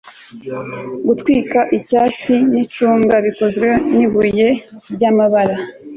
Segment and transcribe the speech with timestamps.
[1.07, 4.47] Gutwika icyatsi nicunga bikozwe nibuye
[4.93, 5.55] ryamabara